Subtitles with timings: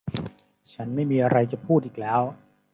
[0.73, 2.21] ฉันไม่มีอะไรจะพูดอีกแล้ว